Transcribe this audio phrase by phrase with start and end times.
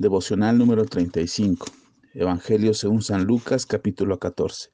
[0.00, 1.66] Devocional número 35.
[2.14, 4.70] Evangelio según San Lucas capítulo 14.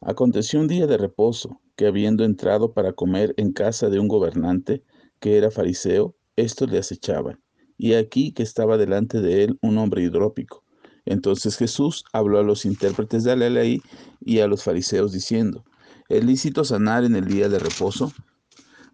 [0.00, 4.84] Aconteció un día de reposo, que habiendo entrado para comer en casa de un gobernante,
[5.20, 7.42] que era fariseo, estos le acechaban.
[7.76, 10.64] Y aquí que estaba delante de él un hombre hidrópico.
[11.04, 13.82] Entonces Jesús habló a los intérpretes de la ley
[14.18, 15.62] y a los fariseos diciendo,
[16.08, 18.14] ¿es lícito sanar en el día de reposo?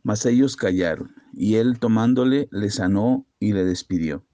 [0.03, 4.25] Mas ellos callaron, y él tomándole le sanó y le despidió.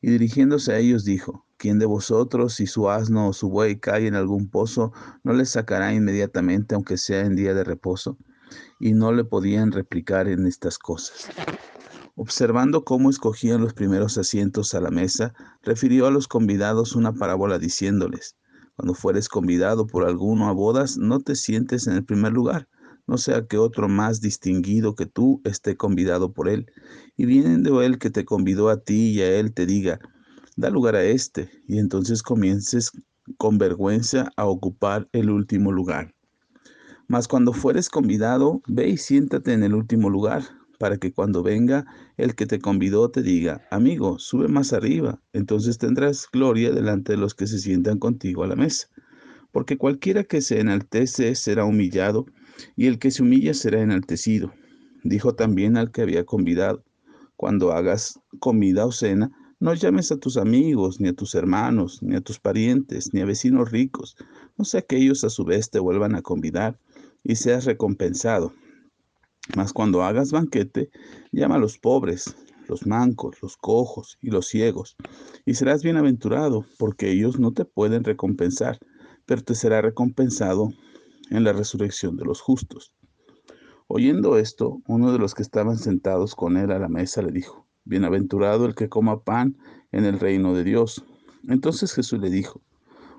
[0.00, 4.06] Y dirigiéndose a ellos dijo, ¿quién de vosotros, si su asno o su buey cae
[4.06, 4.92] en algún pozo,
[5.24, 8.16] no le sacará inmediatamente, aunque sea en día de reposo?
[8.78, 11.28] Y no le podían replicar en estas cosas.
[12.14, 17.58] Observando cómo escogían los primeros asientos a la mesa, refirió a los convidados una parábola
[17.58, 18.36] diciéndoles,
[18.74, 22.68] cuando fueres convidado por alguno a bodas, no te sientes en el primer lugar,
[23.06, 26.66] no sea que otro más distinguido que tú esté convidado por él,
[27.16, 30.00] y viendo él que te convidó a ti y a él te diga,
[30.56, 32.90] da lugar a este, y entonces comiences
[33.36, 36.14] con vergüenza a ocupar el último lugar.
[37.08, 40.42] Mas cuando fueres convidado, ve y siéntate en el último lugar,
[40.78, 45.78] para que cuando venga el que te convidó te diga, amigo, sube más arriba, entonces
[45.78, 48.88] tendrás gloria delante de los que se sientan contigo a la mesa.
[49.52, 52.26] Porque cualquiera que se enaltece será humillado,
[52.76, 54.52] y el que se humilla será enaltecido.
[55.02, 56.82] Dijo también al que había convidado,
[57.36, 62.14] cuando hagas comida o cena, no llames a tus amigos, ni a tus hermanos, ni
[62.16, 64.16] a tus parientes, ni a vecinos ricos,
[64.58, 66.78] no sea que ellos a su vez te vuelvan a convidar
[67.24, 68.52] y seas recompensado.
[69.54, 70.90] Mas cuando hagas banquete,
[71.32, 72.36] llama a los pobres,
[72.68, 74.96] los mancos, los cojos y los ciegos,
[75.44, 78.78] y serás bienaventurado, porque ellos no te pueden recompensar,
[79.24, 80.72] pero te será recompensado
[81.30, 82.92] en la resurrección de los justos.
[83.88, 87.66] Oyendo esto, uno de los que estaban sentados con él a la mesa le dijo,
[87.84, 89.56] Bienaventurado el que coma pan
[89.92, 91.04] en el reino de Dios.
[91.48, 92.60] Entonces Jesús le dijo,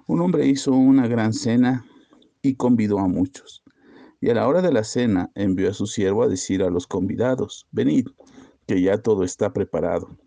[0.07, 1.85] Un hombre hizo una gran cena
[2.41, 3.63] y convidó a muchos.
[4.19, 6.85] Y a la hora de la cena envió a su siervo a decir a los
[6.85, 8.07] convidados, Venid,
[8.65, 10.17] que ya todo está preparado.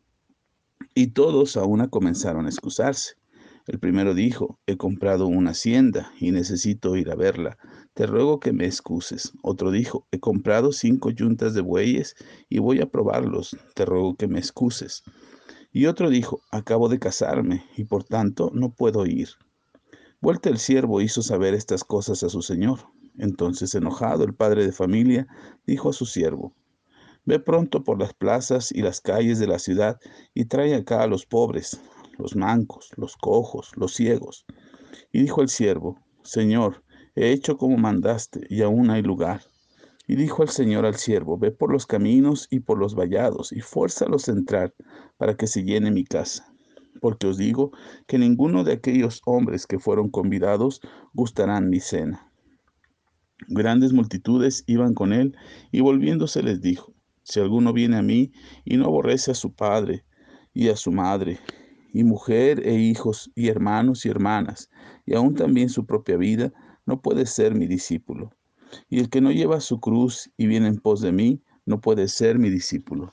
[0.95, 3.20] Y todos a una comenzaron a excusarse.
[3.67, 7.59] El primero dijo, he comprado una hacienda y necesito ir a verla.
[7.95, 9.33] Te ruego que me excuses.
[9.43, 12.17] Otro dijo, he comprado cinco yuntas de bueyes
[12.49, 13.57] y voy a probarlos.
[13.75, 15.03] Te ruego que me excuses.
[15.73, 19.29] Y otro dijo, acabo de casarme y por tanto no puedo ir.
[20.21, 22.81] Vuelta el siervo hizo saber estas cosas a su señor.
[23.19, 25.27] Entonces, enojado, el padre de familia
[25.67, 26.55] dijo a su siervo,
[27.25, 30.01] Ve pronto por las plazas y las calles de la ciudad
[30.35, 31.81] y trae acá a los pobres,
[32.21, 34.45] los mancos, los cojos, los ciegos.
[35.13, 39.43] Y dijo el siervo, Señor, he hecho como mandaste, y aún hay lugar.
[40.07, 43.61] Y dijo el Señor al siervo, ve por los caminos y por los vallados, y
[43.61, 44.75] fuérzalos a entrar,
[45.17, 46.53] para que se llene mi casa.
[47.01, 47.73] Porque os digo
[48.07, 50.81] que ninguno de aquellos hombres que fueron convidados
[51.15, 52.31] gustarán mi cena.
[53.49, 55.37] Grandes multitudes iban con él,
[55.73, 56.93] y volviéndose les dijo,
[57.23, 58.33] si alguno viene a mí
[58.65, 60.05] y no aborrece a su padre
[60.53, 61.39] y a su madre
[61.93, 64.71] y mujer e hijos y hermanos y hermanas,
[65.07, 66.53] y aún también su propia vida,
[66.87, 68.33] no puede ser mi discípulo.
[68.89, 72.09] Y el que no lleva su cruz y viene en pos de mí, no puede
[72.09, 73.13] ser mi discípulo.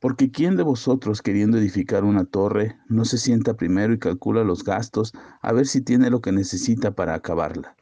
[0.00, 4.64] Porque ¿quién de vosotros queriendo edificar una torre no se sienta primero y calcula los
[4.64, 7.76] gastos a ver si tiene lo que necesita para acabarla?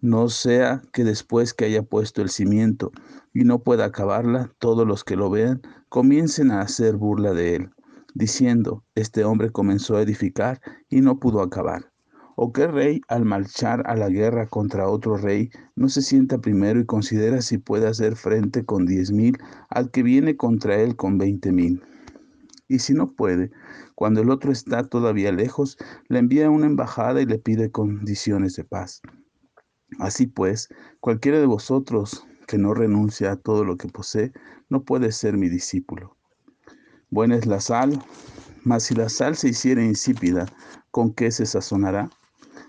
[0.00, 2.90] No sea que después que haya puesto el cimiento
[3.34, 5.60] y no pueda acabarla, todos los que lo vean
[5.90, 7.70] comiencen a hacer burla de él
[8.14, 11.92] diciendo, este hombre comenzó a edificar y no pudo acabar.
[12.36, 16.80] ¿O qué rey al marchar a la guerra contra otro rey no se sienta primero
[16.80, 19.36] y considera si puede hacer frente con diez mil
[19.68, 21.82] al que viene contra él con veinte mil?
[22.66, 23.50] Y si no puede,
[23.94, 25.76] cuando el otro está todavía lejos,
[26.08, 29.02] le envía una embajada y le pide condiciones de paz.
[29.98, 30.68] Así pues,
[31.00, 34.32] cualquiera de vosotros que no renuncia a todo lo que posee,
[34.68, 36.16] no puede ser mi discípulo.
[37.10, 38.00] Buena es la sal,
[38.62, 40.46] mas si la sal se hiciera insípida,
[40.92, 42.08] ¿con qué se sazonará?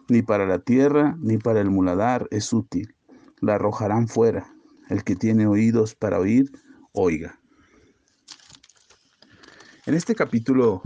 [0.10, 2.96] Ni para la tierra, ni para el muladar es útil.
[3.40, 4.52] La arrojarán fuera.
[4.90, 6.52] El que tiene oídos para oír,
[6.92, 7.40] oiga.
[9.86, 10.82] En este capítulo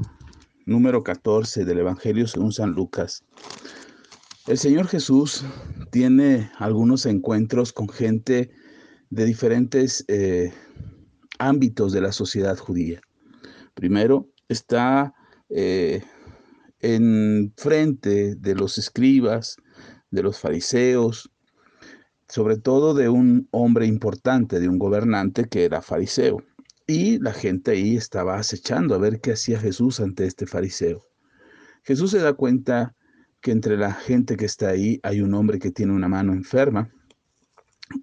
[0.66, 3.24] número 14 del Evangelio según San Lucas,
[4.48, 5.46] el Señor Jesús
[5.92, 8.52] tiene algunos encuentros con gente
[9.10, 10.54] de diferentes eh,
[11.40, 13.02] ámbitos de la sociedad judía.
[13.76, 15.14] Primero, está
[15.50, 16.02] eh,
[16.80, 19.58] en frente de los escribas,
[20.10, 21.30] de los fariseos,
[22.28, 26.42] sobre todo de un hombre importante, de un gobernante que era fariseo.
[26.88, 31.06] Y la gente ahí estaba acechando a ver qué hacía Jesús ante este fariseo.
[31.84, 32.96] Jesús se da cuenta
[33.42, 36.90] que entre la gente que está ahí hay un hombre que tiene una mano enferma,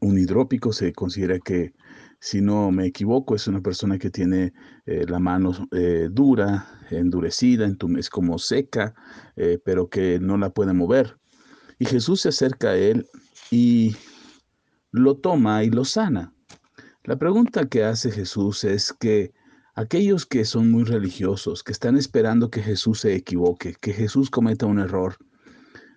[0.00, 1.72] un hidrópico, se considera que,
[2.22, 4.52] si no me equivoco, es una persona que tiene
[4.86, 7.66] eh, la mano eh, dura, endurecida,
[7.98, 8.94] es como seca,
[9.34, 11.18] eh, pero que no la puede mover.
[11.80, 13.08] Y Jesús se acerca a él
[13.50, 13.96] y
[14.92, 16.32] lo toma y lo sana.
[17.02, 19.32] La pregunta que hace Jesús es que
[19.74, 24.66] aquellos que son muy religiosos, que están esperando que Jesús se equivoque, que Jesús cometa
[24.66, 25.16] un error,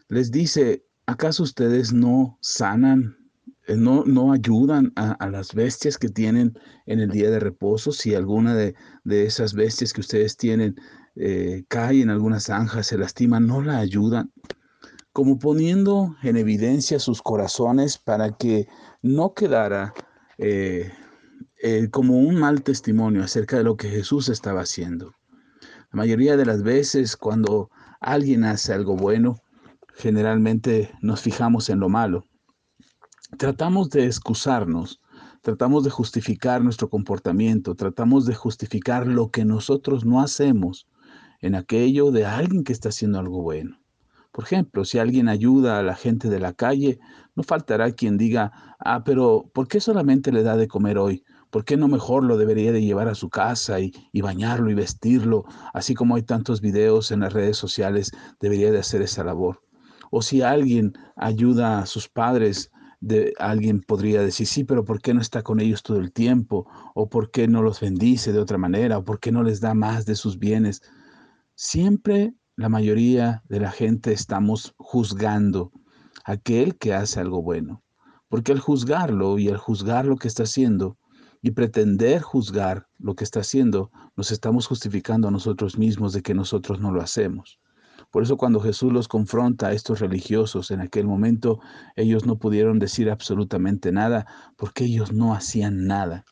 [0.09, 3.15] les dice, ¿acaso ustedes no sanan,
[3.67, 7.91] no, no ayudan a, las bestias que tienen en el día de reposo?
[7.91, 8.75] Si alguna de,
[9.05, 10.75] esas bestias que ustedes tienen
[11.15, 14.31] eh, cae en alguna zanja, se lastima, ¿no la ayudan?
[15.13, 18.67] Como poniendo en evidencia sus corazones para que
[19.01, 19.93] no quedara
[20.37, 20.91] eh,
[21.63, 25.13] eh, como un mal testimonio acerca de lo que Jesús estaba haciendo.
[25.91, 27.71] La mayoría de las veces cuando
[28.01, 29.37] alguien hace algo bueno,
[29.95, 32.25] generalmente nos fijamos en lo malo.
[33.37, 35.01] Tratamos de excusarnos,
[35.41, 40.87] tratamos de justificar nuestro comportamiento, tratamos de justificar lo que nosotros no hacemos
[41.41, 43.77] en aquello de alguien que está haciendo algo bueno.
[44.31, 46.99] Por ejemplo, si alguien ayuda a la gente de la calle,
[47.35, 51.23] no faltará quien diga, ah, pero ¿por qué solamente le da de comer hoy?
[51.49, 55.45] ¿Por qué no mejor lo debería de llevar a su casa y, bañarlo y vestirlo?
[55.73, 59.61] Así como hay tantos videos en las redes sociales, debería de hacer esa labor.
[60.09, 65.13] O si alguien ayuda a sus padres, de, alguien podría decir, sí, pero ¿por qué
[65.13, 66.67] no está con ellos todo el tiempo?
[66.93, 68.97] ¿O por qué no los bendice de otra manera?
[68.97, 70.81] ¿O por qué no les da más de sus bienes?
[71.55, 75.71] Siempre la mayoría de la gente estamos juzgando
[76.25, 77.83] a aquel que hace algo bueno.
[78.29, 80.97] Porque al juzgarlo y al juzgar lo que está haciendo
[81.41, 86.33] y pretender juzgar lo que está haciendo, nos estamos justificando a nosotros mismos de que
[86.33, 87.59] nosotros no lo hacemos.
[88.15, 91.59] Por eso cuando Jesús los confronta a estos religiosos en aquel momento,
[91.97, 94.25] ellos no pudieron decir absolutamente nada
[94.55, 96.23] porque ellos no hacían nada.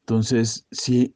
[0.00, 1.14] Entonces, si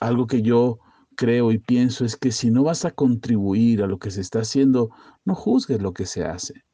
[0.00, 0.80] algo que yo
[1.16, 4.40] creo y pienso es que si no vas a contribuir a lo que se está
[4.40, 4.90] haciendo,
[5.24, 6.65] no juzgues lo que se hace.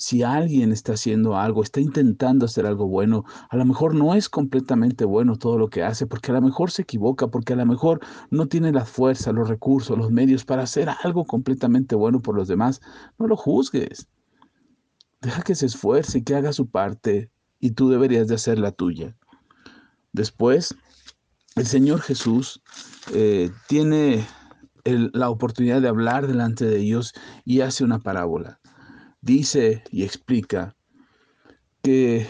[0.00, 4.30] Si alguien está haciendo algo, está intentando hacer algo bueno, a lo mejor no es
[4.30, 7.66] completamente bueno todo lo que hace, porque a lo mejor se equivoca, porque a lo
[7.66, 8.00] mejor
[8.30, 12.48] no tiene la fuerza, los recursos, los medios para hacer algo completamente bueno por los
[12.48, 12.80] demás,
[13.18, 14.08] no lo juzgues.
[15.20, 19.14] Deja que se esfuerce, que haga su parte y tú deberías de hacer la tuya.
[20.14, 20.74] Después,
[21.56, 22.62] el Señor Jesús
[23.12, 24.26] eh, tiene
[24.86, 27.12] la oportunidad de hablar delante de ellos
[27.44, 28.60] y hace una parábola.
[29.22, 30.74] Dice y explica
[31.82, 32.26] que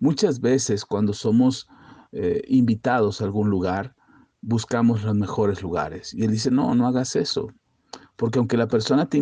[0.00, 1.68] muchas veces cuando somos
[2.12, 3.94] eh, invitados a algún lugar,
[4.40, 6.14] buscamos los mejores lugares.
[6.14, 7.48] Y él dice, no, no hagas eso.
[8.16, 9.20] Porque aunque la persona te,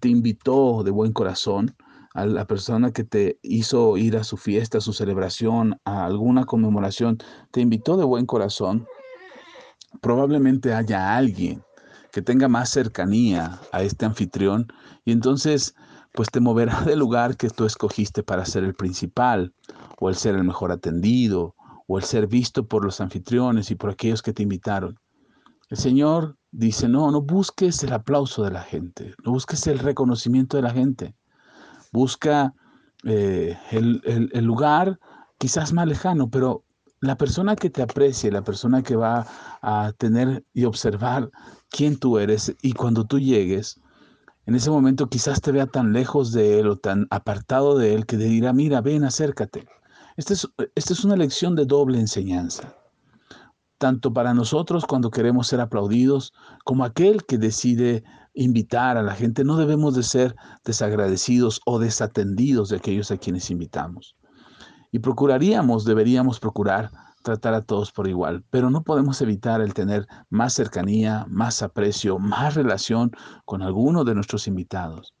[0.00, 1.74] te invitó de buen corazón,
[2.16, 6.44] a la persona que te hizo ir a su fiesta, a su celebración, a alguna
[6.44, 7.18] conmemoración,
[7.50, 8.86] te invitó de buen corazón,
[10.00, 11.62] probablemente haya alguien
[12.12, 14.66] que tenga más cercanía a este anfitrión
[15.04, 15.74] y entonces
[16.16, 19.54] pues te moverá del lugar que tú escogiste para ser el principal
[20.00, 21.54] o el ser el mejor atendido
[21.86, 24.98] o el ser visto por los anfitriones y por aquellos que te invitaron.
[25.68, 30.56] El Señor dice, no, no busques el aplauso de la gente, no busques el reconocimiento
[30.56, 31.14] de la gente.
[31.92, 32.54] Busca
[33.04, 34.98] eh, el, lugar
[35.38, 36.64] quizás más lejano, pero
[37.00, 39.26] la persona que te aprecie, la persona que va
[39.60, 41.30] a tener y observar
[41.68, 43.80] quién tú eres y cuando tú llegues,
[44.46, 48.06] en ese momento quizás te vea tan lejos de él o tan apartado de él
[48.06, 49.66] que te dirá, mira, ven, acércate.
[50.16, 52.74] Esta es, esta es una lección de doble enseñanza
[53.78, 56.32] tanto para nosotros cuando queremos ser aplaudidos,
[56.64, 59.44] como aquel que decide invitar a la gente.
[59.44, 60.34] No debemos de ser
[60.64, 64.16] desagradecidos o desatendidos de aquellos a quienes invitamos.
[64.92, 66.90] Y procuraríamos, deberíamos procurar
[67.26, 72.20] tratar a todos por igual, pero no podemos evitar el tener más cercanía, más aprecio,
[72.20, 73.10] más relación
[73.44, 75.12] con alguno de nuestros invitados.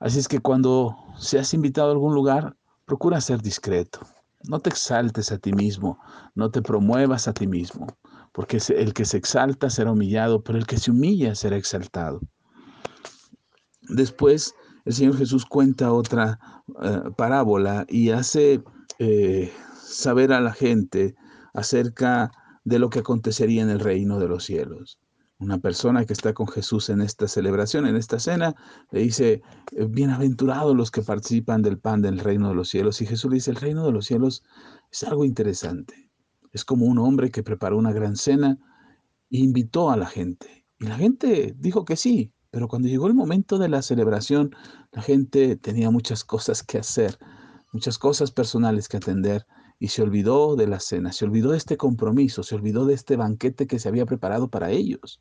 [0.00, 4.00] Así es que cuando seas invitado a algún lugar, procura ser discreto,
[4.48, 6.00] no te exaltes a ti mismo,
[6.34, 7.86] no te promuevas a ti mismo,
[8.32, 12.20] porque el que se exalta será humillado, pero el que se humilla será exaltado.
[13.82, 14.52] Después,
[14.84, 16.40] el Señor Jesús cuenta otra
[16.82, 18.62] eh, parábola y hace
[18.98, 21.14] eh, saber a la gente
[21.54, 22.32] acerca
[22.64, 24.98] de lo que acontecería en el reino de los cielos
[25.38, 28.56] una persona que está con Jesús en esta celebración, en esta cena,
[28.90, 33.00] le dice, eh, bienaventurados los que participan del pan del reino de los cielos.
[33.00, 34.42] Y Jesús le dice, el reino de los cielos
[34.90, 36.10] es algo interesante.
[36.52, 38.58] Es como un hombre que preparó una gran cena
[39.30, 40.66] e invitó a la gente.
[40.80, 44.56] Y la gente dijo que sí, Pero cuando llegó el momento de la celebración,
[44.92, 47.18] la gente tenía muchas cosas que hacer,
[47.72, 49.46] muchas cosas personales que atender
[49.78, 53.16] y se olvidó de la cena, se olvidó de este compromiso, se olvidó de este
[53.16, 55.20] banquete que se había preparado para ellos.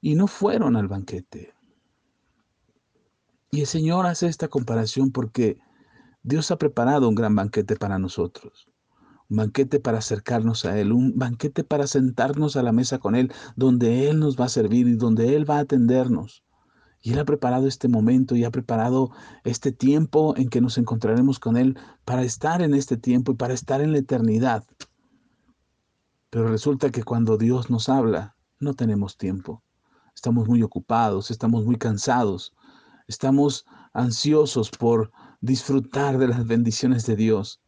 [0.00, 1.54] Y no fueron al banquete.
[3.50, 5.58] Y el Señor hace esta comparación porque
[6.22, 8.66] Dios ha preparado un gran banquete para nosotros.
[9.28, 13.32] Un banquete para acercarnos a Él, un banquete para sentarnos a la mesa con Él,
[13.56, 16.43] donde Él nos va a servir y donde Él va a atendernos.
[17.04, 19.10] Y Él ha preparado este momento y ha preparado
[19.44, 23.52] este tiempo en que nos encontraremos con Él para estar en este tiempo y para
[23.52, 24.64] estar en la eternidad.
[26.30, 29.62] Pero resulta que cuando Dios nos habla, no tenemos tiempo.
[30.14, 32.54] Estamos muy ocupados, estamos muy cansados,
[33.06, 37.60] estamos ansiosos por disfrutar de las bendiciones de Dios,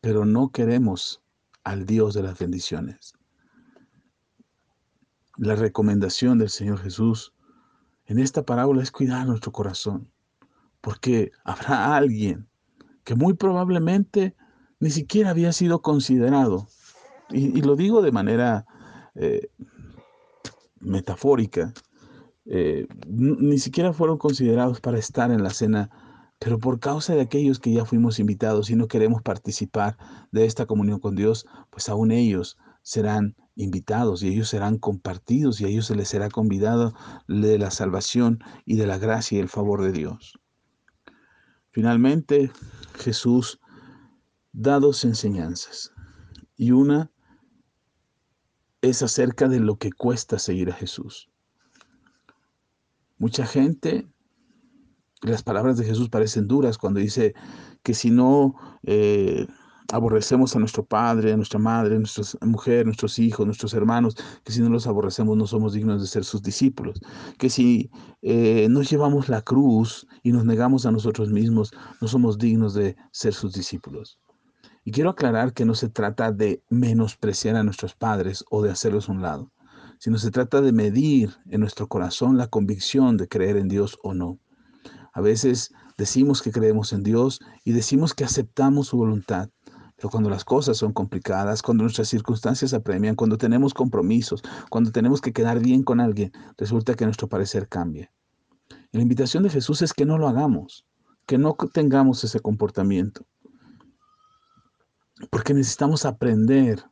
[0.00, 1.22] pero no queremos
[1.64, 3.14] al Dios de las bendiciones.
[5.38, 7.32] La recomendación del Señor Jesús
[8.08, 10.10] en esta parábola es cuidar nuestro corazón,
[10.80, 12.48] porque habrá alguien
[13.04, 14.34] que muy probablemente
[14.80, 16.66] ni siquiera había sido considerado,
[17.30, 18.64] y, lo digo de manera
[19.14, 19.50] eh,
[20.80, 21.74] metafórica,
[22.46, 25.90] eh, ni siquiera fueron considerados para estar en la cena,
[26.38, 29.98] pero por causa de aquellos que ya fuimos invitados y no queremos participar
[30.32, 32.56] de esta comunión con Dios, pues aún ellos
[32.88, 36.94] serán invitados y ellos serán compartidos y a ellos se les será convidado
[37.26, 40.40] de la salvación y de la gracia y el favor de Dios.
[41.70, 42.50] Finalmente,
[42.94, 43.60] Jesús
[44.52, 45.92] da dos enseñanzas
[46.56, 47.10] y una
[48.80, 51.28] es acerca de lo que cuesta seguir a Jesús.
[53.18, 54.08] Mucha gente,
[55.20, 57.34] las palabras de Jesús parecen duras cuando dice
[57.82, 59.46] que si no eh,
[59.92, 64.52] aborrecemos a nuestro padre, a nuestra madre, a nuestra mujer, nuestros hijos, nuestros hermanos, que
[64.52, 67.00] si no los aborrecemos no somos dignos de ser sus discípulos,
[67.38, 67.90] que si
[68.22, 72.96] eh, no llevamos la cruz y nos negamos a nosotros mismos, no somos dignos de
[73.12, 74.18] ser sus discípulos.
[74.84, 79.08] Y quiero aclarar que no se trata de menospreciar a nuestros padres o de hacerlos
[79.08, 79.52] a un lado,
[79.98, 84.14] sino se trata de medir en nuestro corazón la convicción de creer en Dios o
[84.14, 84.38] no.
[85.12, 89.50] A veces decimos que creemos en Dios y decimos que aceptamos su voluntad,
[89.98, 95.20] pero cuando las cosas son complicadas, cuando nuestras circunstancias apremian, cuando tenemos compromisos, cuando tenemos
[95.20, 98.12] que quedar bien con alguien, resulta que nuestro parecer cambia.
[98.92, 100.86] La invitación de Jesús es que no lo hagamos,
[101.26, 103.26] que no tengamos ese comportamiento.
[105.30, 106.84] Porque necesitamos aprender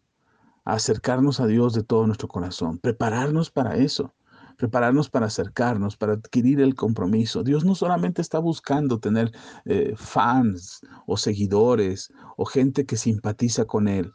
[0.64, 4.16] a acercarnos a Dios de todo nuestro corazón, prepararnos para eso
[4.56, 7.42] prepararnos para acercarnos, para adquirir el compromiso.
[7.42, 9.32] Dios no solamente está buscando tener
[9.64, 14.12] eh, fans o seguidores o gente que simpatiza con Él.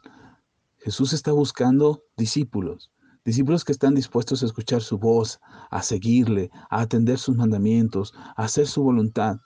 [0.78, 2.90] Jesús está buscando discípulos,
[3.24, 8.44] discípulos que están dispuestos a escuchar su voz, a seguirle, a atender sus mandamientos, a
[8.44, 9.36] hacer su voluntad.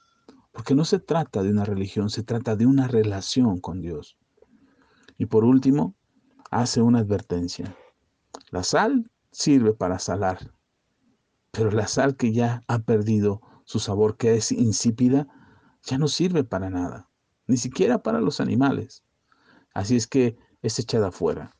[0.50, 4.16] Porque no se trata de una religión, se trata de una relación con Dios.
[5.18, 5.94] Y por último,
[6.50, 7.76] hace una advertencia.
[8.50, 10.55] La sal sirve para salar,
[11.56, 15.26] pero la sal que ya ha perdido su sabor, que es insípida,
[15.82, 17.08] ya no sirve para nada,
[17.46, 19.02] ni siquiera para los animales.
[19.72, 21.56] Así es que es echada afuera.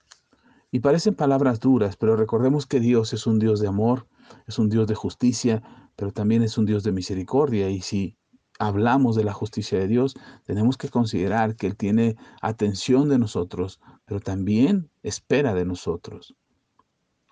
[0.71, 4.07] Y parecen palabras duras, pero recordemos que Dios es un Dios de amor,
[4.47, 5.63] es un Dios de justicia,
[5.97, 7.71] pero también es un Dios de misericordia.
[7.71, 8.19] Y si
[8.59, 13.81] hablamos de la justicia de Dios, tenemos que considerar que Él tiene atención de nosotros,
[14.05, 16.35] pero también espera de nosotros.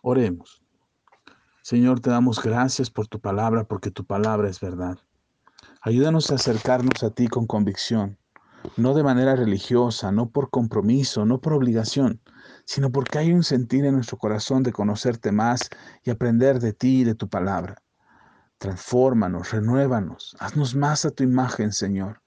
[0.03, 0.64] Oremos.
[1.65, 4.99] Señor, te damos gracias por tu palabra, porque tu palabra es verdad.
[5.81, 8.19] Ayúdanos a acercarnos a ti con convicción,
[8.77, 12.21] no de manera religiosa, no por compromiso, no por obligación,
[12.67, 15.71] sino porque hay un sentir en nuestro corazón de conocerte más
[16.03, 17.83] y aprender de ti y de tu palabra.
[18.59, 22.21] Transfórmanos, renuévanos, haznos más a tu imagen, Señor,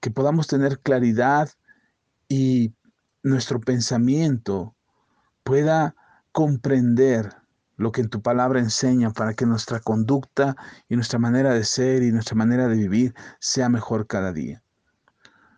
[0.00, 1.50] que podamos tener claridad
[2.28, 2.72] y
[3.22, 4.74] nuestro pensamiento
[5.42, 5.94] pueda
[6.32, 7.43] comprender
[7.76, 10.56] lo que en tu palabra enseña para que nuestra conducta
[10.88, 14.62] y nuestra manera de ser y nuestra manera de vivir sea mejor cada día.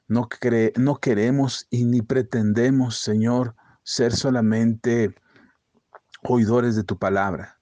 [0.09, 0.29] No,
[0.77, 5.15] no queremos y ni pretendemos, Señor, ser solamente
[6.23, 7.59] oidores de tu palabra,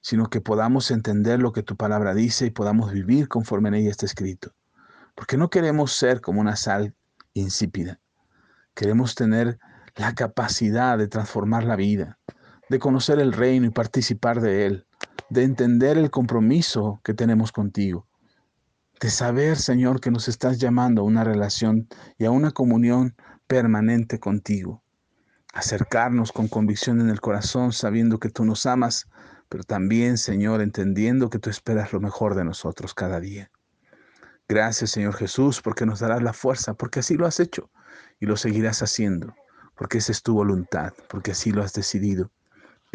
[0.00, 3.90] sino que podamos entender lo que tu palabra dice y podamos vivir conforme en ella
[3.90, 4.52] está escrito.
[5.14, 6.94] Porque no queremos ser como una sal
[7.34, 8.00] insípida.
[8.74, 9.58] Queremos tener
[9.94, 12.18] la capacidad de transformar la vida,
[12.68, 14.86] de conocer el reino y participar de él,
[15.30, 18.06] de entender el compromiso que tenemos contigo,
[19.00, 23.14] de saber, Señor, que nos estás llamando a una relación y a una comunión
[23.46, 24.82] permanente contigo.
[25.52, 29.06] Acercarnos con convicción en el corazón, sabiendo que tú nos amas
[29.48, 33.50] pero también, Señor, entendiendo que tú esperas lo mejor de nosotros cada día.
[34.48, 37.70] Gracias, Señor Jesús, porque nos darás la fuerza, porque así lo has hecho
[38.20, 39.34] y lo seguirás haciendo,
[39.76, 42.30] porque esa es tu voluntad, porque así lo has decidido.